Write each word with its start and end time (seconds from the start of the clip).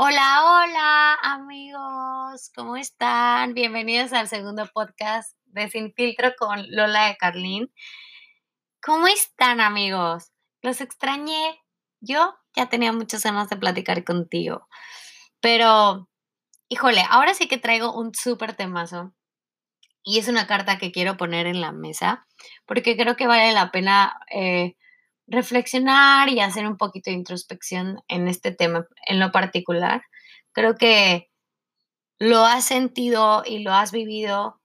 Hola, 0.00 0.44
hola 0.44 1.14
amigos, 1.24 2.52
¿cómo 2.54 2.76
están? 2.76 3.52
Bienvenidos 3.52 4.12
al 4.12 4.28
segundo 4.28 4.64
podcast 4.72 5.36
de 5.46 5.68
Sin 5.68 5.92
Filtro 5.92 6.34
con 6.38 6.64
Lola 6.70 7.06
de 7.08 7.16
Carlín. 7.16 7.72
¿Cómo 8.80 9.08
están 9.08 9.60
amigos? 9.60 10.30
Los 10.62 10.80
extrañé. 10.80 11.60
Yo 11.98 12.38
ya 12.54 12.68
tenía 12.68 12.92
muchas 12.92 13.24
ganas 13.24 13.48
de 13.50 13.56
platicar 13.56 14.04
contigo, 14.04 14.68
pero 15.40 16.08
híjole, 16.68 17.02
ahora 17.10 17.34
sí 17.34 17.48
que 17.48 17.58
traigo 17.58 17.92
un 17.92 18.14
súper 18.14 18.54
temazo 18.54 19.16
y 20.04 20.20
es 20.20 20.28
una 20.28 20.46
carta 20.46 20.78
que 20.78 20.92
quiero 20.92 21.16
poner 21.16 21.48
en 21.48 21.60
la 21.60 21.72
mesa 21.72 22.24
porque 22.66 22.96
creo 22.96 23.16
que 23.16 23.26
vale 23.26 23.52
la 23.52 23.72
pena 23.72 24.20
eh, 24.32 24.76
reflexionar 25.28 26.28
y 26.28 26.40
hacer 26.40 26.66
un 26.66 26.76
poquito 26.76 27.10
de 27.10 27.16
introspección 27.16 28.00
en 28.08 28.28
este 28.28 28.50
tema 28.50 28.86
en 29.06 29.20
lo 29.20 29.30
particular. 29.30 30.02
Creo 30.52 30.74
que 30.76 31.30
lo 32.18 32.44
has 32.44 32.64
sentido 32.64 33.42
y 33.46 33.60
lo 33.60 33.72
has 33.72 33.92
vivido 33.92 34.60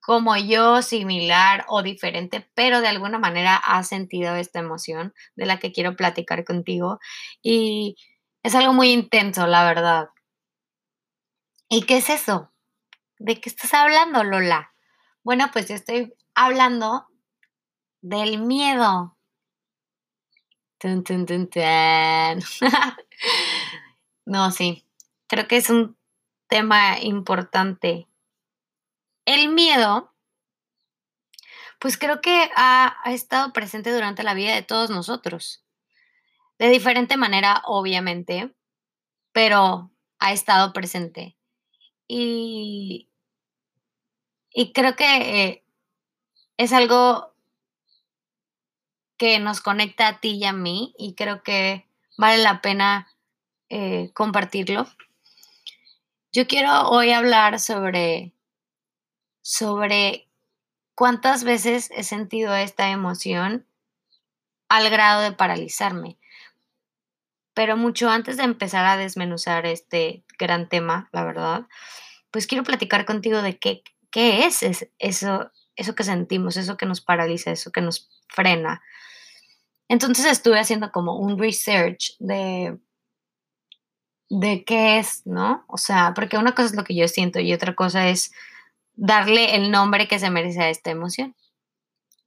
como 0.00 0.36
yo, 0.36 0.82
similar 0.82 1.64
o 1.68 1.82
diferente, 1.82 2.46
pero 2.54 2.82
de 2.82 2.88
alguna 2.88 3.18
manera 3.18 3.56
has 3.56 3.88
sentido 3.88 4.36
esta 4.36 4.58
emoción 4.58 5.14
de 5.34 5.46
la 5.46 5.58
que 5.58 5.72
quiero 5.72 5.96
platicar 5.96 6.44
contigo 6.44 7.00
y 7.42 7.96
es 8.42 8.54
algo 8.54 8.74
muy 8.74 8.90
intenso, 8.90 9.46
la 9.46 9.64
verdad. 9.64 10.10
¿Y 11.70 11.82
qué 11.82 11.96
es 11.96 12.10
eso? 12.10 12.52
¿De 13.18 13.40
qué 13.40 13.48
estás 13.48 13.72
hablando, 13.72 14.22
Lola? 14.24 14.74
Bueno, 15.22 15.48
pues 15.52 15.68
yo 15.68 15.74
estoy 15.74 16.14
hablando 16.34 17.06
del 18.02 18.38
miedo, 18.38 19.13
no, 24.26 24.50
sí, 24.50 24.84
creo 25.26 25.48
que 25.48 25.56
es 25.56 25.70
un 25.70 25.96
tema 26.48 27.00
importante. 27.00 28.06
El 29.24 29.48
miedo, 29.48 30.14
pues 31.78 31.96
creo 31.96 32.20
que 32.20 32.50
ha, 32.56 32.96
ha 33.02 33.12
estado 33.12 33.52
presente 33.52 33.92
durante 33.92 34.22
la 34.22 34.34
vida 34.34 34.54
de 34.54 34.62
todos 34.62 34.90
nosotros. 34.90 35.64
De 36.58 36.68
diferente 36.68 37.16
manera, 37.16 37.62
obviamente, 37.64 38.54
pero 39.32 39.90
ha 40.18 40.32
estado 40.32 40.72
presente. 40.72 41.36
Y, 42.06 43.10
y 44.50 44.72
creo 44.72 44.94
que 44.96 45.44
eh, 45.44 45.64
es 46.56 46.72
algo 46.72 47.33
que 49.16 49.38
nos 49.38 49.60
conecta 49.60 50.08
a 50.08 50.20
ti 50.20 50.36
y 50.36 50.44
a 50.44 50.52
mí 50.52 50.94
y 50.98 51.14
creo 51.14 51.42
que 51.42 51.86
vale 52.16 52.42
la 52.42 52.60
pena 52.60 53.08
eh, 53.68 54.10
compartirlo. 54.14 54.86
Yo 56.32 56.46
quiero 56.46 56.88
hoy 56.88 57.12
hablar 57.12 57.60
sobre, 57.60 58.32
sobre 59.40 60.28
cuántas 60.94 61.44
veces 61.44 61.90
he 61.92 62.02
sentido 62.02 62.54
esta 62.54 62.90
emoción 62.90 63.66
al 64.68 64.90
grado 64.90 65.22
de 65.22 65.32
paralizarme. 65.32 66.18
Pero 67.54 67.76
mucho 67.76 68.10
antes 68.10 68.36
de 68.36 68.42
empezar 68.42 68.84
a 68.84 68.96
desmenuzar 68.96 69.64
este 69.64 70.24
gran 70.38 70.68
tema, 70.68 71.08
la 71.12 71.24
verdad, 71.24 71.66
pues 72.32 72.48
quiero 72.48 72.64
platicar 72.64 73.04
contigo 73.04 73.42
de 73.42 73.58
qué, 73.58 73.84
qué 74.10 74.44
es 74.46 74.88
eso, 74.98 75.52
eso 75.76 75.94
que 75.94 76.02
sentimos, 76.02 76.56
eso 76.56 76.76
que 76.76 76.86
nos 76.86 77.00
paraliza, 77.00 77.52
eso 77.52 77.70
que 77.70 77.80
nos 77.80 78.10
frena. 78.34 78.82
Entonces 79.88 80.26
estuve 80.26 80.58
haciendo 80.58 80.90
como 80.90 81.16
un 81.18 81.38
research 81.38 82.16
de, 82.18 82.78
de 84.28 84.64
qué 84.64 84.98
es, 84.98 85.26
¿no? 85.26 85.64
O 85.68 85.78
sea, 85.78 86.12
porque 86.14 86.38
una 86.38 86.54
cosa 86.54 86.66
es 86.66 86.74
lo 86.74 86.84
que 86.84 86.96
yo 86.96 87.06
siento 87.08 87.40
y 87.40 87.52
otra 87.52 87.74
cosa 87.74 88.08
es 88.08 88.32
darle 88.94 89.56
el 89.56 89.70
nombre 89.70 90.08
que 90.08 90.18
se 90.18 90.30
merece 90.30 90.62
a 90.62 90.70
esta 90.70 90.90
emoción. 90.90 91.36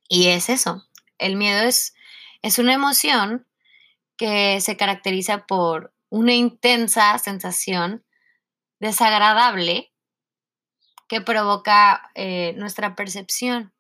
Y 0.07 0.27
es 0.27 0.49
eso. 0.49 0.85
El 1.17 1.35
miedo 1.35 1.63
es, 1.63 1.95
es 2.41 2.59
una 2.59 2.73
emoción 2.73 3.45
que 4.17 4.61
se 4.61 4.77
caracteriza 4.77 5.45
por 5.45 5.93
una 6.09 6.33
intensa 6.33 7.17
sensación 7.19 8.05
desagradable 8.79 9.91
que 11.07 11.21
provoca 11.21 12.09
eh, 12.15 12.53
nuestra 12.57 12.95
percepción. 12.95 13.73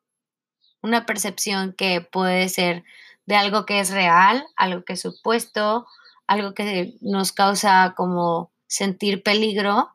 Una 0.87 1.05
percepción 1.05 1.73
que 1.73 1.99
puede 1.99 2.47
ser 2.47 2.85
de 3.25 3.35
algo 3.35 3.65
que 3.65 3.81
es 3.81 3.89
real, 3.91 4.45
algo 4.55 4.85
que 4.85 4.93
es 4.93 5.01
supuesto, 5.01 5.85
algo 6.27 6.53
que 6.53 6.93
nos 7.01 7.33
causa 7.33 7.93
como 7.97 8.53
sentir 8.67 9.21
peligro 9.21 9.91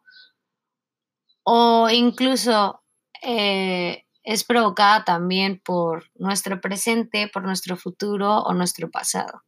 o 1.44 1.88
incluso 1.88 2.82
eh, 3.22 4.04
es 4.22 4.44
provocada 4.44 5.02
también 5.04 5.62
por 5.64 6.10
nuestro 6.14 6.60
presente, 6.60 7.26
por 7.26 7.42
nuestro 7.42 7.78
futuro 7.78 8.40
o 8.40 8.52
nuestro 8.52 8.90
pasado. 8.90 9.44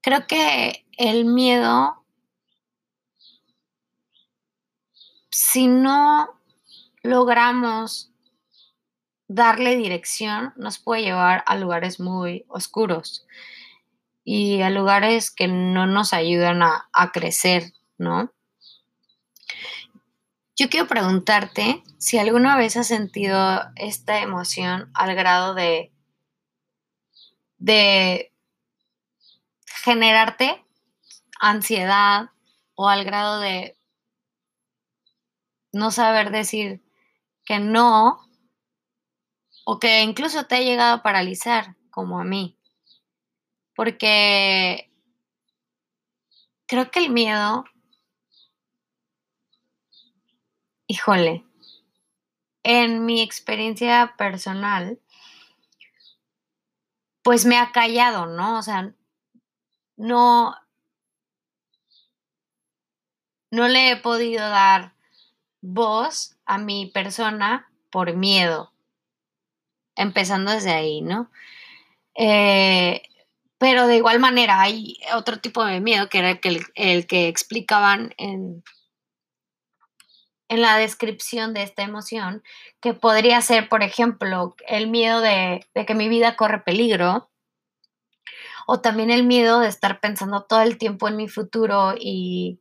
Creo 0.00 0.26
que 0.26 0.86
el 0.96 1.26
miedo, 1.26 2.02
si 5.30 5.66
no 5.66 6.30
logramos 7.02 8.10
darle 9.28 9.76
dirección 9.76 10.54
nos 10.56 10.78
puede 10.78 11.02
llevar 11.02 11.44
a 11.46 11.56
lugares 11.56 12.00
muy 12.00 12.44
oscuros 12.48 13.26
y 14.24 14.62
a 14.62 14.70
lugares 14.70 15.30
que 15.30 15.48
no 15.48 15.86
nos 15.86 16.12
ayudan 16.12 16.62
a, 16.62 17.12
crecer, 17.12 17.72
¿no? 17.98 18.32
Yo 20.56 20.68
quiero 20.68 20.88
preguntarte 20.88 21.82
si 21.98 22.18
alguna 22.18 22.56
vez 22.56 22.76
has 22.76 22.88
sentido 22.88 23.62
esta 23.76 24.20
emoción 24.20 24.90
al 24.92 25.14
grado 25.14 25.54
de, 25.54 25.92
de 27.58 28.32
generarte 29.84 30.64
ansiedad 31.40 32.30
o 32.74 32.88
al 32.88 33.04
grado 33.04 33.40
de 33.40 33.78
no 35.72 35.90
saber 35.90 36.30
decir 36.30 36.82
que 37.44 37.60
no 37.60 38.27
o 39.70 39.78
que 39.78 40.00
incluso 40.00 40.46
te 40.46 40.54
ha 40.54 40.60
llegado 40.60 40.94
a 40.94 41.02
paralizar, 41.02 41.76
como 41.90 42.18
a 42.18 42.24
mí. 42.24 42.56
Porque 43.76 44.90
creo 46.66 46.90
que 46.90 47.00
el 47.00 47.10
miedo, 47.10 47.66
híjole, 50.86 51.44
en 52.62 53.04
mi 53.04 53.20
experiencia 53.20 54.14
personal, 54.16 55.02
pues 57.22 57.44
me 57.44 57.58
ha 57.58 57.70
callado, 57.70 58.24
¿no? 58.24 58.58
O 58.58 58.62
sea, 58.62 58.94
no, 59.98 60.54
no 63.50 63.68
le 63.68 63.90
he 63.90 63.96
podido 63.98 64.48
dar 64.48 64.94
voz 65.60 66.38
a 66.46 66.56
mi 66.56 66.86
persona 66.86 67.70
por 67.90 68.14
miedo 68.14 68.72
empezando 69.98 70.52
desde 70.52 70.72
ahí, 70.72 71.02
¿no? 71.02 71.30
Eh, 72.14 73.02
pero 73.58 73.86
de 73.86 73.96
igual 73.96 74.20
manera 74.20 74.60
hay 74.60 74.98
otro 75.14 75.40
tipo 75.40 75.64
de 75.64 75.80
miedo 75.80 76.08
que 76.08 76.18
era 76.18 76.40
el 76.74 77.06
que, 77.06 77.28
explicaban 77.28 78.14
en, 78.16 78.62
en 80.48 80.62
la 80.62 80.78
descripción 80.78 81.52
de 81.54 81.64
esta 81.64 81.82
emoción, 81.82 82.42
que 82.80 82.94
podría 82.94 83.40
ser, 83.40 83.68
por 83.68 83.82
ejemplo, 83.82 84.54
el 84.68 84.88
miedo 84.88 85.20
de, 85.20 85.66
de, 85.74 85.84
que 85.84 85.94
mi 85.94 86.08
vida 86.08 86.36
corre 86.36 86.60
peligro, 86.60 87.30
o 88.66 88.80
también 88.80 89.10
el 89.10 89.24
miedo 89.24 89.60
de 89.60 89.68
estar 89.68 89.98
pensando 89.98 90.42
todo 90.42 90.62
el 90.62 90.78
tiempo 90.78 91.08
en 91.08 91.16
mi 91.16 91.28
futuro 91.28 91.94
y, 91.98 92.60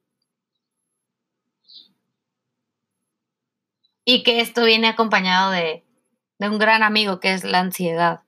y 4.06 4.24
que 4.24 4.40
esto 4.40 4.63
viene 4.63 4.88
acompañado 4.88 5.51
de, 5.51 5.87
de 6.39 6.50
un 6.50 6.57
gran 6.57 6.84
amigo 6.84 7.19
que 7.19 7.34
es 7.34 7.44
la 7.44 7.60
ansiedad. 7.60 8.22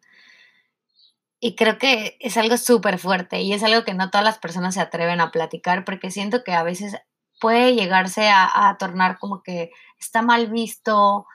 Y 1.39 1.55
creo 1.55 1.77
que 1.77 2.17
es 2.19 2.37
algo 2.37 2.57
súper 2.57 2.99
fuerte 2.99 3.41
y 3.41 3.53
es 3.53 3.63
algo 3.63 3.85
que 3.85 3.93
no 3.93 4.09
todas 4.09 4.25
las 4.25 4.39
personas 4.39 4.73
se 4.73 4.81
atreven 4.81 5.21
a 5.21 5.31
platicar 5.31 5.85
porque 5.85 6.11
siento 6.11 6.43
que 6.43 6.53
a 6.53 6.63
veces 6.63 6.97
puede 7.39 7.75
llegarse 7.75 8.29
a, 8.29 8.75
tornar 8.77 9.17
como 9.17 9.41
que 9.41 9.71
está 9.97 10.21
mal 10.21 10.47
visto, 10.47 11.25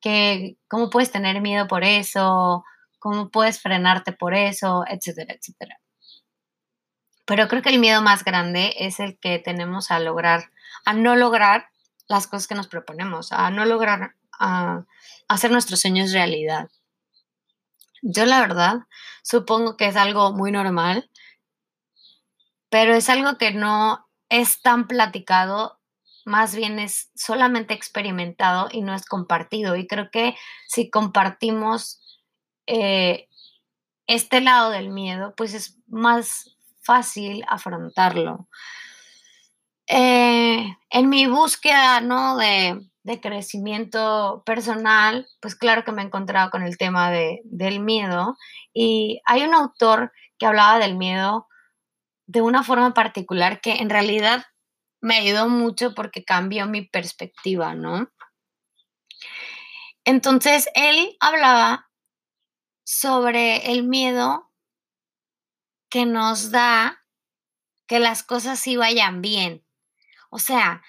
que 0.00 0.58
cómo 0.68 0.90
puedes 0.90 1.10
tener 1.10 1.40
miedo 1.40 1.66
por 1.66 1.84
eso, 1.84 2.64
cómo 2.98 3.30
puedes 3.30 3.60
frenarte 3.62 4.12
por 4.12 4.34
eso, 4.34 4.84
etcétera, 4.88 5.34
etcétera. 5.34 5.80
Pero 7.24 7.48
creo 7.48 7.62
que 7.62 7.70
el 7.70 7.78
miedo 7.78 8.02
más 8.02 8.24
grande 8.24 8.74
es 8.78 9.00
el 9.00 9.18
que 9.18 9.38
tenemos 9.38 9.90
a 9.90 9.98
lograr, 9.98 10.50
a 10.84 10.92
no 10.92 11.16
lograr 11.16 11.70
las 12.08 12.26
cosas 12.26 12.46
que 12.46 12.54
nos 12.54 12.68
proponemos, 12.68 13.32
a 13.32 13.50
no 13.50 13.64
lograr 13.64 14.14
a 14.38 14.84
hacer 15.28 15.50
nuestros 15.50 15.80
sueños 15.80 16.12
realidad. 16.12 16.68
Yo 18.02 18.24
la 18.26 18.40
verdad 18.40 18.80
supongo 19.22 19.76
que 19.76 19.86
es 19.86 19.96
algo 19.96 20.32
muy 20.32 20.52
normal, 20.52 21.10
pero 22.70 22.94
es 22.94 23.08
algo 23.08 23.38
que 23.38 23.52
no 23.52 24.06
es 24.28 24.60
tan 24.60 24.86
platicado, 24.86 25.80
más 26.24 26.54
bien 26.54 26.78
es 26.78 27.10
solamente 27.14 27.74
experimentado 27.74 28.68
y 28.70 28.82
no 28.82 28.94
es 28.94 29.06
compartido. 29.06 29.76
Y 29.76 29.86
creo 29.86 30.10
que 30.10 30.34
si 30.68 30.90
compartimos 30.90 32.00
eh, 32.66 33.28
este 34.06 34.40
lado 34.40 34.70
del 34.70 34.90
miedo, 34.90 35.34
pues 35.36 35.54
es 35.54 35.78
más 35.86 36.56
fácil 36.82 37.44
afrontarlo. 37.48 38.48
Eh, 39.88 40.76
en 40.90 41.08
mi 41.08 41.26
búsqueda, 41.26 42.00
¿no? 42.00 42.36
De, 42.36 42.80
de, 43.06 43.20
crecimiento 43.20 44.42
personal, 44.44 45.26
pues 45.40 45.54
claro 45.54 45.84
que 45.84 45.92
me 45.92 46.02
he 46.02 46.04
encontrado 46.06 46.50
con 46.50 46.62
el 46.62 46.76
tema 46.76 47.10
de, 47.10 47.40
del 47.44 47.80
miedo. 47.80 48.36
Y 48.72 49.20
hay 49.24 49.42
un 49.42 49.54
autor 49.54 50.12
que 50.38 50.46
hablaba 50.46 50.78
del 50.78 50.96
miedo 50.96 51.46
de 52.26 52.42
una 52.42 52.64
forma 52.64 52.92
particular 52.94 53.60
que 53.60 53.76
en 53.76 53.90
realidad 53.90 54.44
me 55.00 55.16
ayudó 55.16 55.48
mucho 55.48 55.94
porque 55.94 56.24
cambió 56.24 56.66
mi 56.66 56.82
perspectiva, 56.82 57.74
¿no? 57.74 58.10
Entonces, 60.04 60.68
él 60.74 61.16
hablaba 61.20 61.90
sobre 62.84 63.72
el 63.72 63.82
miedo 63.82 64.52
que 65.88 66.06
nos 66.06 66.50
da 66.50 67.04
que 67.86 67.98
las 67.98 68.22
cosas 68.22 68.58
sí 68.58 68.76
vayan 68.76 69.22
bien. 69.22 69.64
O 70.30 70.38
sea, 70.38 70.82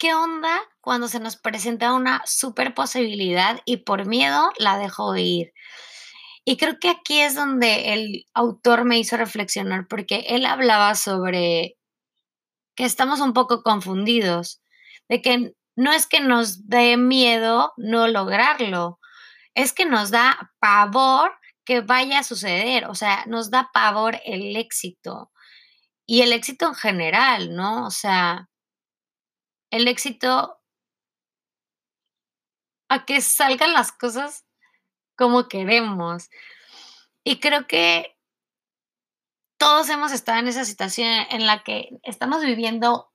¿qué 0.00 0.14
onda 0.14 0.60
cuando 0.80 1.08
se 1.08 1.20
nos 1.20 1.36
presenta 1.36 1.92
una 1.92 2.22
super 2.26 2.74
posibilidad 2.74 3.60
y 3.66 3.78
por 3.78 4.06
miedo 4.06 4.50
la 4.58 4.78
dejo 4.78 5.14
ir? 5.16 5.52
Y 6.44 6.56
creo 6.56 6.78
que 6.80 6.88
aquí 6.88 7.20
es 7.20 7.34
donde 7.34 7.92
el 7.92 8.26
autor 8.34 8.84
me 8.84 8.98
hizo 8.98 9.18
reflexionar 9.18 9.86
porque 9.88 10.24
él 10.28 10.46
hablaba 10.46 10.94
sobre 10.94 11.76
que 12.74 12.84
estamos 12.84 13.20
un 13.20 13.34
poco 13.34 13.62
confundidos, 13.62 14.62
de 15.08 15.20
que 15.22 15.52
no 15.76 15.92
es 15.92 16.06
que 16.06 16.20
nos 16.20 16.66
dé 16.68 16.96
miedo 16.96 17.72
no 17.76 18.08
lograrlo, 18.08 18.98
es 19.54 19.74
que 19.74 19.84
nos 19.84 20.10
da 20.10 20.52
pavor 20.60 21.32
que 21.64 21.82
vaya 21.82 22.20
a 22.20 22.24
suceder, 22.24 22.86
o 22.86 22.94
sea, 22.94 23.24
nos 23.26 23.50
da 23.50 23.70
pavor 23.74 24.18
el 24.24 24.56
éxito 24.56 25.30
y 26.06 26.22
el 26.22 26.32
éxito 26.32 26.68
en 26.68 26.74
general, 26.74 27.54
¿no? 27.54 27.86
O 27.86 27.90
sea, 27.90 28.49
el 29.70 29.88
éxito 29.88 30.58
a 32.88 33.04
que 33.06 33.20
salgan 33.20 33.72
las 33.72 33.92
cosas 33.92 34.44
como 35.16 35.48
queremos. 35.48 36.28
Y 37.24 37.38
creo 37.40 37.66
que 37.66 38.16
todos 39.58 39.88
hemos 39.90 40.12
estado 40.12 40.38
en 40.38 40.48
esa 40.48 40.64
situación 40.64 41.08
en 41.30 41.46
la 41.46 41.62
que 41.62 41.90
estamos 42.02 42.42
viviendo 42.42 43.10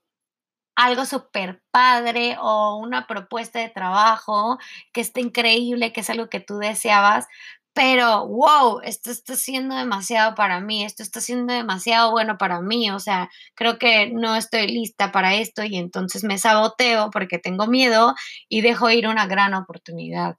algo 0.76 1.06
súper 1.06 1.64
padre 1.72 2.38
o 2.40 2.78
una 2.78 3.08
propuesta 3.08 3.60
de 3.60 3.70
trabajo 3.70 4.60
que 4.94 5.02
está 5.02 5.22
increíble, 5.22 5.94
que 5.94 6.02
es 6.02 6.10
algo 6.10 6.30
que 6.30 6.42
tú 6.42 6.58
deseabas, 6.58 7.28
pero 7.76 8.26
wow, 8.26 8.80
esto 8.84 9.12
está 9.12 9.36
siendo 9.36 9.76
demasiado 9.76 10.34
para 10.34 10.62
mí, 10.62 10.86
esto 10.86 11.04
está 11.04 11.20
siendo 11.20 11.54
demasiado 11.54 12.12
bueno 12.12 12.38
para 12.38 12.62
mí, 12.62 12.90
o 12.90 13.02
sea, 13.02 13.30
creo 13.54 13.78
que 13.78 14.12
no 14.12 14.38
estoy 14.38 14.68
lista 14.68 15.12
para 15.12 15.36
esto 15.36 15.62
y 15.66 15.76
entonces 15.76 16.24
me 16.24 16.38
saboteo 16.38 17.10
porque 17.12 17.38
tengo 17.38 17.68
miedo 17.68 18.16
y 18.48 18.62
dejo 18.62 18.90
ir 18.92 19.10
una 19.10 19.28
gran 19.28 19.54
oportunidad. 19.54 20.38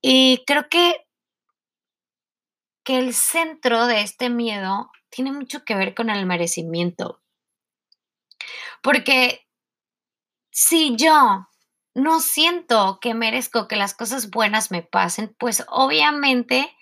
Y 0.00 0.42
creo 0.46 0.68
que, 0.70 0.96
que 2.82 2.98
el 2.98 3.12
centro 3.12 3.86
de 3.86 4.00
este 4.00 4.30
miedo 4.30 4.90
tiene 5.10 5.32
mucho 5.32 5.64
que 5.66 5.74
ver 5.74 5.94
con 5.94 6.08
el 6.08 6.24
merecimiento. 6.24 7.20
Porque 8.82 9.46
si 10.50 10.96
yo 10.96 11.46
no 11.94 12.20
siento 12.20 12.98
que 13.00 13.14
merezco 13.14 13.68
que 13.68 13.76
las 13.76 13.94
cosas 13.94 14.30
buenas 14.30 14.70
me 14.70 14.82
pasen, 14.82 15.34
pues 15.38 15.64
obviamente 15.68 16.74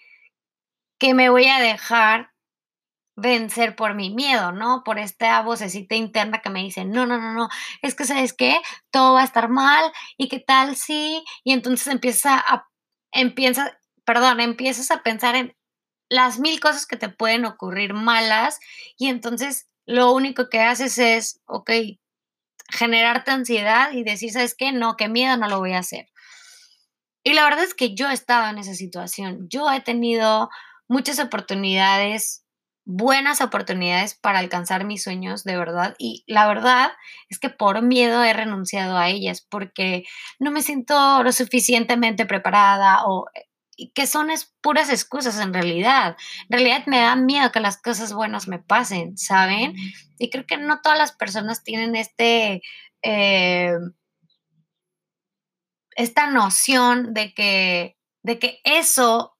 que 0.98 1.14
me 1.14 1.28
voy 1.30 1.46
a 1.46 1.60
dejar 1.60 2.32
vencer 3.16 3.76
por 3.76 3.94
mi 3.94 4.10
miedo, 4.10 4.52
¿no? 4.52 4.82
Por 4.84 4.98
esta 4.98 5.40
vocecita 5.42 5.94
interna 5.94 6.42
que 6.42 6.50
me 6.50 6.62
dice, 6.62 6.84
no, 6.84 7.06
no, 7.06 7.18
no, 7.18 7.32
no, 7.32 7.48
es 7.82 7.94
que 7.94 8.04
sabes 8.04 8.34
qué, 8.34 8.60
todo 8.90 9.14
va 9.14 9.22
a 9.22 9.24
estar 9.24 9.48
mal 9.48 9.90
y 10.18 10.28
qué 10.28 10.38
tal 10.38 10.76
si, 10.76 11.24
y 11.42 11.52
entonces 11.52 11.86
empieza 11.88 12.38
a 12.38 12.68
empiezas, 13.12 13.72
perdón, 14.04 14.40
empiezas 14.40 14.90
a 14.90 15.02
pensar 15.02 15.34
en 15.36 15.56
las 16.10 16.38
mil 16.38 16.60
cosas 16.60 16.86
que 16.86 16.96
te 16.96 17.08
pueden 17.08 17.46
ocurrir 17.46 17.94
malas 17.94 18.60
y 18.98 19.08
entonces 19.08 19.68
lo 19.86 20.12
único 20.12 20.48
que 20.50 20.60
haces 20.60 20.98
es, 20.98 21.40
ok, 21.46 21.70
generarte 22.70 23.30
ansiedad 23.30 23.92
y 23.92 24.04
decir, 24.04 24.32
¿sabes 24.32 24.54
qué? 24.54 24.72
No, 24.72 24.96
qué 24.96 25.08
miedo, 25.08 25.36
no 25.36 25.48
lo 25.48 25.58
voy 25.58 25.72
a 25.72 25.80
hacer. 25.80 26.06
Y 27.22 27.34
la 27.34 27.44
verdad 27.44 27.64
es 27.64 27.74
que 27.74 27.94
yo 27.94 28.08
he 28.08 28.14
estado 28.14 28.48
en 28.48 28.58
esa 28.58 28.74
situación. 28.74 29.48
Yo 29.48 29.70
he 29.70 29.80
tenido 29.80 30.48
muchas 30.88 31.18
oportunidades 31.18 32.46
buenas 32.86 33.40
oportunidades 33.40 34.14
para 34.14 34.38
alcanzar 34.38 34.84
mis 34.84 35.02
sueños 35.02 35.42
de 35.42 35.58
verdad 35.58 35.96
y 35.98 36.22
la 36.28 36.46
verdad 36.46 36.92
es 37.28 37.40
que 37.40 37.50
por 37.50 37.82
miedo 37.82 38.22
he 38.22 38.32
renunciado 38.32 38.96
a 38.96 39.08
ellas 39.08 39.44
porque 39.50 40.04
no 40.38 40.52
me 40.52 40.62
siento 40.62 41.22
lo 41.24 41.32
suficientemente 41.32 42.26
preparada 42.26 43.04
o 43.04 43.26
eh, 43.34 43.45
que 43.94 44.06
son 44.06 44.30
es 44.30 44.54
puras 44.60 44.90
excusas 44.90 45.38
en 45.38 45.52
realidad. 45.52 46.16
En 46.48 46.58
realidad 46.58 46.86
me 46.86 47.00
da 47.00 47.16
miedo 47.16 47.52
que 47.52 47.60
las 47.60 47.80
cosas 47.80 48.12
buenas 48.12 48.48
me 48.48 48.58
pasen, 48.58 49.16
¿saben? 49.18 49.74
Y 50.18 50.30
creo 50.30 50.46
que 50.46 50.56
no 50.56 50.80
todas 50.80 50.98
las 50.98 51.12
personas 51.12 51.62
tienen 51.62 51.96
este... 51.96 52.62
Eh, 53.02 53.76
esta 55.96 56.30
noción 56.30 57.14
de 57.14 57.32
que, 57.32 57.96
de 58.22 58.38
que 58.38 58.60
eso, 58.64 59.36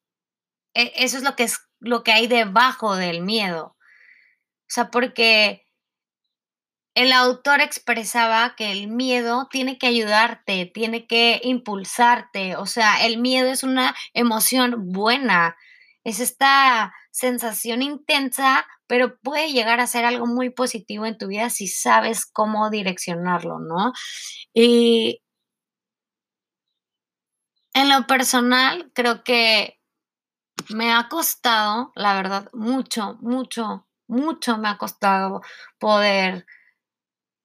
e, 0.75 0.93
eso 0.97 1.19
es 1.19 1.23
lo 1.23 1.37
que 1.37 1.45
es 1.45 1.61
lo 1.81 2.03
que 2.03 2.13
hay 2.13 2.27
debajo 2.27 2.97
del 2.97 3.23
miedo. 3.23 3.77
O 4.63 4.69
sea, 4.69 4.91
porque 4.91 5.66
el 6.97 7.13
autor 7.13 7.61
expresaba 7.61 8.55
que 8.57 8.73
el 8.73 8.89
miedo 8.89 9.49
tiene 9.51 9.77
que 9.79 9.87
ayudarte, 9.87 10.65
tiene 10.73 11.07
que 11.07 11.41
impulsarte. 11.45 12.57
O 12.57 12.65
sea, 12.65 13.05
el 13.05 13.19
miedo 13.19 13.51
es 13.51 13.63
una 13.63 13.95
emoción 14.15 14.93
buena, 14.93 15.57
es 16.05 16.21
esta 16.21 16.95
sensación 17.11 17.83
intensa, 17.83 18.67
pero 18.87 19.19
puede 19.19 19.53
llegar 19.53 19.79
a 19.79 19.87
ser 19.87 20.07
algo 20.07 20.27
muy 20.27 20.49
positivo 20.49 21.05
en 21.05 21.19
tu 21.19 21.27
vida 21.27 21.51
si 21.51 21.69
sabes 21.69 22.25
cómo 22.25 22.71
direccionarlo, 22.71 23.59
¿no? 23.59 23.93
Y 24.55 25.21
en 27.75 27.91
lo 27.91 28.07
personal, 28.07 28.91
creo 28.95 29.23
que 29.23 29.79
me 30.71 30.95
ha 30.95 31.09
costado, 31.11 31.93
la 31.95 32.15
verdad, 32.15 32.49
mucho, 32.55 33.19
mucho, 33.21 33.87
mucho 34.09 34.57
me 34.57 34.69
ha 34.69 34.79
costado 34.79 35.43
poder 35.79 36.47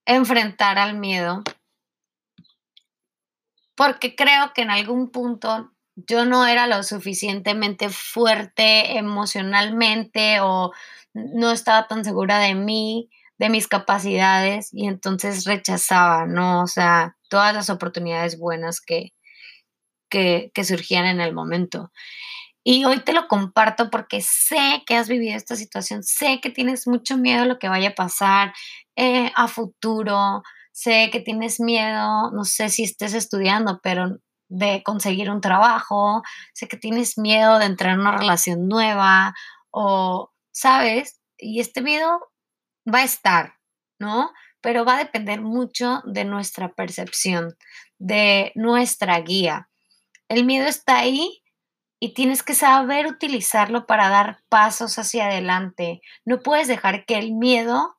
enfrentar 0.05 0.77
al 0.77 0.97
miedo. 0.97 1.43
Porque 3.75 4.15
creo 4.15 4.53
que 4.53 4.61
en 4.61 4.71
algún 4.71 5.09
punto 5.11 5.71
yo 5.95 6.25
no 6.25 6.45
era 6.45 6.67
lo 6.67 6.83
suficientemente 6.83 7.89
fuerte 7.89 8.97
emocionalmente 8.97 10.39
o 10.41 10.71
no 11.13 11.51
estaba 11.51 11.87
tan 11.87 12.05
segura 12.05 12.39
de 12.39 12.55
mí, 12.55 13.09
de 13.37 13.49
mis 13.49 13.67
capacidades 13.67 14.69
y 14.71 14.87
entonces 14.87 15.45
rechazaba, 15.45 16.25
¿no? 16.27 16.63
O 16.63 16.67
sea, 16.67 17.17
todas 17.29 17.53
las 17.53 17.69
oportunidades 17.69 18.37
buenas 18.37 18.81
que, 18.81 19.13
que, 20.09 20.51
que 20.53 20.63
surgían 20.63 21.05
en 21.05 21.21
el 21.21 21.33
momento. 21.33 21.91
Y 22.63 22.85
hoy 22.85 22.99
te 22.99 23.13
lo 23.13 23.27
comparto 23.27 23.89
porque 23.89 24.21
sé 24.21 24.83
que 24.85 24.95
has 24.95 25.09
vivido 25.09 25.35
esta 25.35 25.55
situación, 25.55 26.03
sé 26.03 26.39
que 26.41 26.51
tienes 26.51 26.87
mucho 26.87 27.17
miedo 27.17 27.43
a 27.43 27.45
lo 27.45 27.57
que 27.57 27.69
vaya 27.69 27.89
a 27.89 27.95
pasar 27.95 28.53
eh, 28.95 29.31
a 29.35 29.47
futuro, 29.47 30.43
sé 30.71 31.09
que 31.11 31.21
tienes 31.21 31.59
miedo, 31.59 32.31
no 32.31 32.43
sé 32.43 32.69
si 32.69 32.83
estés 32.83 33.13
estudiando, 33.15 33.79
pero 33.81 34.19
de 34.47 34.83
conseguir 34.83 35.31
un 35.31 35.41
trabajo, 35.41 36.21
sé 36.53 36.67
que 36.67 36.77
tienes 36.77 37.17
miedo 37.17 37.57
de 37.57 37.65
entrar 37.65 37.93
en 37.93 38.01
una 38.01 38.17
relación 38.17 38.67
nueva 38.67 39.33
o, 39.71 40.31
¿sabes? 40.51 41.19
Y 41.37 41.61
este 41.61 41.81
miedo 41.81 42.31
va 42.91 42.99
a 42.99 43.05
estar, 43.05 43.55
¿no? 43.97 44.31
Pero 44.61 44.85
va 44.85 44.95
a 44.95 44.99
depender 44.99 45.41
mucho 45.41 46.03
de 46.05 46.25
nuestra 46.25 46.73
percepción, 46.73 47.55
de 47.97 48.51
nuestra 48.53 49.19
guía. 49.21 49.69
El 50.27 50.45
miedo 50.45 50.67
está 50.67 50.99
ahí 50.99 51.40
y 52.03 52.15
tienes 52.15 52.41
que 52.41 52.55
saber 52.55 53.05
utilizarlo 53.05 53.85
para 53.85 54.09
dar 54.09 54.41
pasos 54.49 54.97
hacia 54.97 55.27
adelante. 55.27 56.01
No 56.25 56.39
puedes 56.39 56.67
dejar 56.67 57.05
que 57.05 57.19
el 57.19 57.31
miedo 57.31 57.95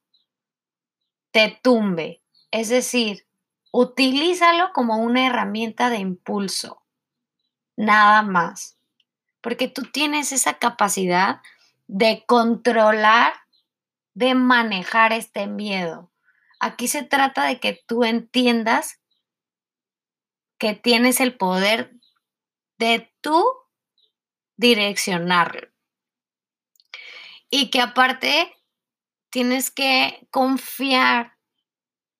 te 1.30 1.60
tumbe. 1.62 2.20
Es 2.50 2.68
decir, 2.68 3.28
utilízalo 3.70 4.72
como 4.72 4.96
una 4.96 5.24
herramienta 5.24 5.88
de 5.88 5.98
impulso. 5.98 6.82
Nada 7.76 8.22
más. 8.22 8.76
Porque 9.40 9.68
tú 9.68 9.82
tienes 9.82 10.32
esa 10.32 10.54
capacidad 10.54 11.40
de 11.86 12.24
controlar, 12.26 13.34
de 14.14 14.34
manejar 14.34 15.12
este 15.12 15.46
miedo. 15.46 16.10
Aquí 16.58 16.88
se 16.88 17.04
trata 17.04 17.44
de 17.44 17.60
que 17.60 17.80
tú 17.86 18.02
entiendas 18.02 18.98
que 20.58 20.74
tienes 20.74 21.20
el 21.20 21.36
poder 21.36 21.92
de 22.78 23.14
tú 23.20 23.61
direccionarlo. 24.62 25.68
Y 27.50 27.68
que 27.70 27.82
aparte 27.82 28.54
tienes 29.28 29.70
que 29.70 30.26
confiar 30.30 31.34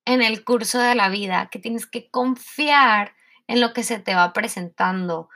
en 0.05 0.21
el 0.21 0.43
curso 0.43 0.79
de 0.79 0.93
la 0.93 1.09
vida, 1.09 1.49
que 1.49 1.57
tienes 1.57 1.87
que 1.87 2.11
confiar 2.11 3.15
en 3.47 3.61
lo 3.61 3.73
que 3.73 3.83
se 3.83 3.99
te 3.99 4.13
va 4.13 4.33
presentando. 4.33 5.29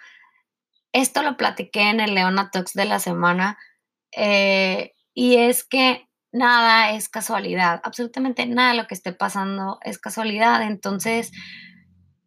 Esto 0.92 1.24
lo 1.24 1.38
platiqué 1.38 1.90
en 1.90 2.00
el 2.00 2.14
Leona 2.14 2.52
Talks 2.52 2.74
de 2.74 2.86
la 2.86 3.00
semana 3.00 3.58
eh, 4.16 4.94
y 5.14 5.38
es 5.38 5.64
que 5.64 6.08
nada 6.32 6.92
es 6.92 7.10
casualidad, 7.10 7.80
absolutamente 7.84 8.46
nada 8.46 8.72
de 8.72 8.78
lo 8.78 8.88
que 8.88 8.96
esté 8.96 9.14
pasando 9.14 9.80
es 9.82 9.98
casualidad. 9.98 10.62
Entonces, 10.62 11.32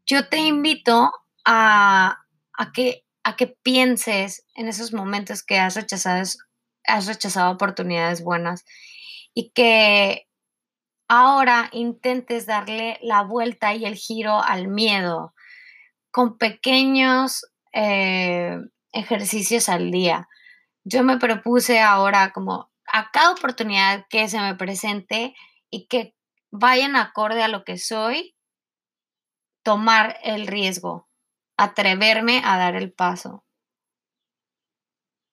yo 0.07 0.29
te 0.29 0.39
invito 0.39 1.13
a, 1.45 2.25
a, 2.57 2.73
que, 2.73 3.05
a 3.25 3.37
que 3.37 3.47
pienses 3.47 4.45
en 4.55 4.69
esos 4.69 4.93
momentos 4.93 5.43
que 5.43 5.59
has 5.59 5.75
rechazado, 5.75 6.23
has 6.85 7.07
rechazado 7.07 7.53
oportunidades 7.53 8.23
buenas 8.23 8.65
y 9.35 9.51
que 9.51 10.29
ahora 11.09 11.69
intentes 11.73 12.47
darle 12.47 12.99
la 13.03 13.23
vuelta 13.23 13.75
y 13.75 13.85
el 13.85 13.97
giro 13.97 14.43
al 14.43 14.69
miedo 14.69 15.35
con 16.11 16.39
pequeños 16.39 17.45
eh, 17.73 18.57
ejercicios 18.93 19.69
al 19.69 19.91
día. 19.91 20.29
Yo 20.85 21.03
me 21.03 21.19
propuse 21.19 21.81
ahora 21.81 22.33
como 22.33 22.71
a 22.93 23.11
cada 23.11 23.33
oportunidad 23.33 24.07
que 24.09 24.29
se 24.29 24.41
me 24.41 24.55
presente 24.55 25.35
y 25.71 25.87
que 25.87 26.15
vayan 26.51 26.97
acorde 26.97 27.43
a 27.43 27.49
lo 27.49 27.65
que 27.65 27.79
soy, 27.79 28.35
tomar 29.63 30.17
el 30.23 30.47
riesgo, 30.47 31.10
atreverme 31.63 32.43
a 32.45 32.57
dar 32.57 32.77
el 32.77 32.93
paso. 32.93 33.45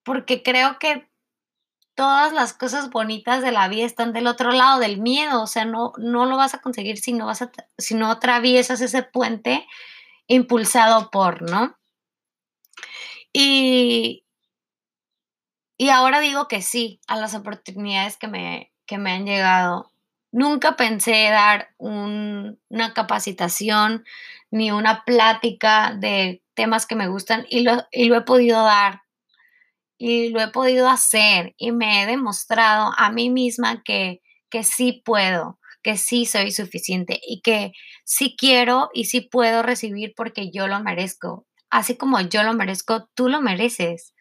Porque 0.04 0.44
creo 0.44 0.80
que 0.80 1.10
todas 1.96 2.32
las 2.32 2.54
cosas 2.54 2.90
bonitas 2.90 3.42
de 3.42 3.52
la 3.52 3.68
vida 3.68 3.86
están 3.86 4.14
del 4.14 4.28
otro 4.28 4.52
lado 4.52 4.80
del 4.80 5.00
miedo, 5.00 5.42
o 5.42 5.48
sea, 5.48 5.66
no, 5.66 5.94
no 5.98 6.26
lo 6.26 6.38
vas 6.38 6.54
a 6.54 6.62
conseguir 6.62 6.98
si 6.98 7.14
no, 7.14 7.26
vas 7.26 7.42
a, 7.42 7.52
si 7.78 7.96
no 7.96 8.12
atraviesas 8.12 8.82
ese 8.82 9.04
puente 9.04 9.66
impulsado 10.28 11.10
por, 11.10 11.42
¿no? 11.42 11.76
Y, 13.34 14.26
y 15.78 15.90
ahora 15.90 16.20
digo 16.20 16.48
que 16.48 16.62
sí 16.62 17.00
a 17.08 17.18
las 17.18 17.34
oportunidades 17.34 18.18
que 18.18 18.28
me, 18.28 18.72
que 18.86 18.98
me 18.98 19.12
han 19.12 19.26
llegado. 19.26 19.92
Nunca 20.32 20.76
pensé 20.76 21.30
dar 21.30 21.70
una 21.78 22.94
capacitación 22.94 24.06
ni 24.52 24.72
una 24.72 25.04
plática 25.06 25.94
de 25.98 26.44
temas 26.54 26.86
que 26.86 26.96
me 26.96 27.08
gustan 27.08 27.46
y 27.50 27.62
lo, 27.62 27.86
y 27.92 28.06
lo 28.06 28.18
he 28.18 28.22
podido 28.22 28.64
dar 28.64 29.02
y 29.98 30.30
lo 30.30 30.42
he 30.42 30.50
podido 30.50 30.88
hacer 30.90 31.56
y 31.58 31.72
me 31.72 32.04
he 32.04 32.06
demostrado 32.06 32.94
a 32.98 33.12
mí 33.12 33.30
misma 33.30 33.82
que, 33.84 34.22
que 34.50 34.64
sí 34.64 35.02
puedo, 35.04 35.60
que 35.82 35.98
sí 35.98 36.26
soy 36.26 36.52
suficiente 36.52 37.20
y 37.26 37.42
que 37.42 37.72
sí 38.04 38.36
quiero 38.38 38.90
y 38.94 39.06
sí 39.06 39.22
puedo 39.22 39.64
recibir 39.64 40.14
porque 40.16 40.52
yo 40.52 40.68
lo 40.68 40.80
merezco. 40.82 41.48
Así 41.70 41.98
como 41.98 42.22
yo 42.22 42.44
lo 42.44 42.54
merezco, 42.54 43.10
tú 43.16 43.28
lo 43.28 43.42
mereces. 43.42 44.14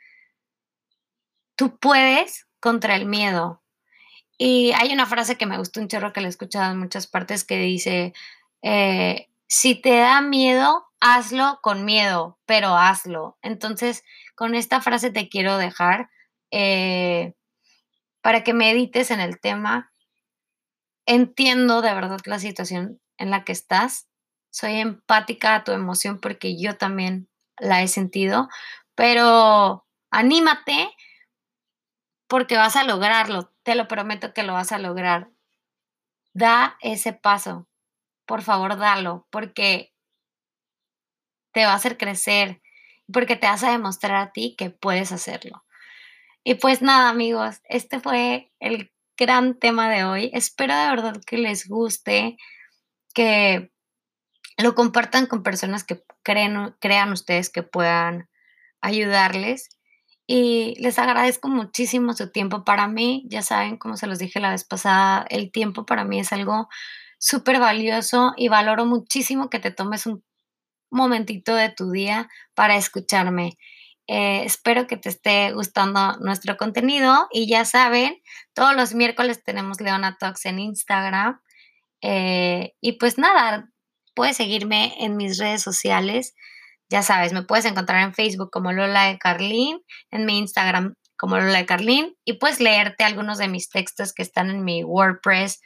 Tú 1.56 1.78
puedes 1.78 2.46
contra 2.60 2.96
el 2.96 3.06
miedo. 3.06 3.62
Y 4.38 4.73
hay 4.73 4.93
una 4.93 5.07
frase 5.07 5.37
que 5.37 5.47
me 5.47 5.59
gusta 5.59 5.81
un 5.81 5.88
chorro 5.88 6.12
que 6.12 6.21
la 6.21 6.26
he 6.26 6.31
escuchado 6.31 6.73
en 6.73 6.78
muchas 6.78 7.07
partes 7.07 7.45
que 7.45 7.59
dice, 7.59 8.12
eh, 8.62 9.28
si 9.49 9.75
te 9.75 9.97
da 9.97 10.21
miedo, 10.21 10.87
hazlo 11.00 11.61
con 11.62 11.85
miedo, 11.85 12.38
pero 12.47 12.76
hazlo. 12.76 13.38
Entonces, 13.43 14.05
con 14.35 14.55
esta 14.55 14.81
frase 14.81 15.11
te 15.11 15.28
quiero 15.28 15.57
dejar 15.57 16.11
eh, 16.50 17.35
para 18.21 18.45
que 18.45 18.55
medites 18.55 19.11
en 19.11 19.21
el 19.21 19.40
tema. 19.40 19.90
Entiendo 21.07 21.81
de 21.81 21.95
verdad 21.95 22.21
la 22.26 22.38
situación 22.38 23.00
en 23.19 23.31
la 23.31 23.45
que 23.45 23.52
estás. 23.52 24.09
Soy 24.50 24.76
empática 24.76 25.55
a 25.55 25.64
tu 25.64 25.73
emoción 25.73 26.21
porque 26.21 26.61
yo 26.61 26.76
también 26.76 27.28
la 27.59 27.83
he 27.83 27.88
sentido, 27.88 28.49
pero 28.95 29.87
anímate 30.11 30.90
porque 32.26 32.57
vas 32.57 32.76
a 32.76 32.85
lograrlo. 32.85 33.55
Te 33.66 33.75
lo 33.75 33.88
prometo 33.88 34.32
que 34.32 34.44
lo 34.44 34.52
vas 34.52 34.70
a 34.70 34.78
lograr. 34.78 35.28
Da 36.32 36.78
ese 36.82 37.12
paso. 37.12 37.68
Por 38.25 38.42
favor, 38.42 38.76
dalo, 38.78 39.26
porque 39.28 39.92
te 41.52 41.64
va 41.64 41.73
a 41.73 41.75
hacer 41.75 41.99
crecer, 41.99 42.62
porque 43.12 43.35
te 43.35 43.49
vas 43.49 43.64
a 43.64 43.73
demostrar 43.73 44.14
a 44.14 44.30
ti 44.30 44.54
que 44.56 44.70
puedes 44.70 45.11
hacerlo. 45.11 45.64
Y 46.44 46.54
pues 46.54 46.80
nada, 46.80 47.08
amigos, 47.08 47.61
este 47.64 47.99
fue 47.99 48.52
el 48.61 48.92
gran 49.16 49.58
tema 49.58 49.90
de 49.90 50.04
hoy. 50.04 50.30
Espero 50.32 50.76
de 50.76 50.88
verdad 50.88 51.20
que 51.26 51.37
les 51.37 51.68
guste, 51.68 52.37
que 53.14 53.73
lo 54.58 54.76
compartan 54.76 55.26
con 55.26 55.42
personas 55.42 55.82
que 55.82 56.04
creen, 56.23 56.76
crean 56.78 57.11
ustedes 57.11 57.50
que 57.50 57.64
puedan 57.64 58.28
ayudarles. 58.80 59.75
Y 60.26 60.75
les 60.80 60.99
agradezco 60.99 61.49
muchísimo 61.49 62.12
su 62.14 62.30
tiempo 62.30 62.64
para 62.64 62.88
mí. 62.88 63.25
Ya 63.28 63.42
saben, 63.42 63.76
como 63.76 63.97
se 63.97 64.06
los 64.06 64.18
dije 64.18 64.40
la 64.40 64.50
vez 64.50 64.64
pasada, 64.64 65.25
el 65.30 65.52
tiempo 65.52 65.87
para 65.87 66.04
mí 66.04 66.18
es 66.18 66.33
algo 66.33 66.68
súper 67.18 67.61
valioso 67.61 68.33
y 68.37 68.49
valoro 68.49 68.87
muchísimo 68.87 69.50
que 69.50 69.61
te 69.61 69.71
tomes 69.71 70.06
un 70.06 70.25
momentito 70.90 71.54
de 71.54 71.71
tu 71.71 71.90
día 71.90 72.28
para 72.54 72.76
escucharme. 72.76 73.56
Eh, 74.09 74.45
espero 74.45 74.87
que 74.87 74.97
te 74.97 75.09
esté 75.09 75.52
gustando 75.52 76.16
nuestro 76.18 76.56
contenido 76.56 77.26
y 77.33 77.49
ya 77.49 77.64
saben, 77.64 78.23
todos 78.54 78.76
los 78.76 78.95
miércoles 78.95 79.42
tenemos 79.42 79.80
Leona 79.80 80.16
Talks 80.18 80.47
en 80.47 80.59
Instagram. 80.61 81.40
Eh, 82.02 82.75
y 82.80 82.92
pues 82.92 83.18
nada, 83.18 83.71
puedes 84.14 84.37
seguirme 84.37 84.95
en 84.99 85.16
mis 85.16 85.38
redes 85.38 85.62
sociales. 85.62 86.35
Ya 86.88 87.02
sabes, 87.02 87.33
me 87.33 87.43
puedes 87.43 87.64
encontrar 87.64 88.02
en 88.02 88.14
Facebook 88.14 88.50
como 88.50 88.73
Lola 88.73 89.05
de 89.05 89.19
Carlín, 89.19 89.81
en 90.11 90.25
mi 90.25 90.38
Instagram 90.38 90.95
como 91.16 91.37
Lola 91.37 91.59
de 91.59 91.66
Carlín 91.66 92.16
y 92.25 92.35
puedes 92.35 92.61
leerte 92.61 93.05
algunos 93.05 93.38
de 93.38 93.49
mis 93.49 93.69
textos 93.71 94.12
que 94.12 94.23
están 94.23 94.50
en 94.50 94.64
mi 94.64 94.85
WordPress 94.85 95.61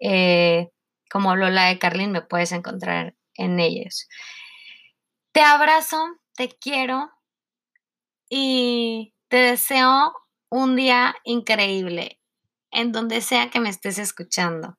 eh, 0.00 0.68
como 1.10 1.36
Lola 1.36 1.66
de 1.66 1.78
Carlín, 1.78 2.10
me 2.10 2.22
puedes 2.22 2.52
encontrar 2.52 3.14
en 3.34 3.60
ellos. 3.60 4.08
Te 5.32 5.42
abrazo, 5.42 6.06
te 6.36 6.48
quiero 6.48 7.10
y 8.28 9.14
te 9.28 9.36
deseo 9.36 10.12
un 10.50 10.76
día 10.76 11.14
increíble 11.24 12.20
en 12.70 12.92
donde 12.92 13.20
sea 13.20 13.50
que 13.50 13.60
me 13.60 13.68
estés 13.68 13.98
escuchando. 13.98 14.76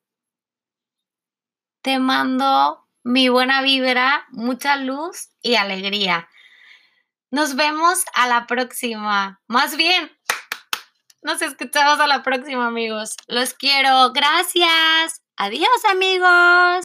Te 1.82 1.98
mando 1.98 2.85
mi 3.06 3.28
buena 3.28 3.62
vibra, 3.62 4.26
mucha 4.32 4.74
luz 4.74 5.28
y 5.40 5.54
alegría. 5.54 6.28
Nos 7.30 7.54
vemos 7.54 8.04
a 8.14 8.26
la 8.26 8.48
próxima. 8.48 9.40
Más 9.46 9.76
bien, 9.76 10.10
nos 11.22 11.40
escuchamos 11.40 12.00
a 12.00 12.08
la 12.08 12.24
próxima, 12.24 12.66
amigos. 12.66 13.14
Los 13.28 13.54
quiero. 13.54 14.12
Gracias. 14.12 15.22
Adiós, 15.36 15.84
amigos. 15.88 16.74